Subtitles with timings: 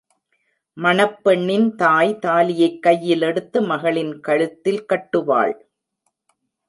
[0.77, 5.53] மணப் பெண்ணின் தாய் தாலியைக் கையிலெடுத்து மகளின் கழுத்தில் கட்டுவாள்.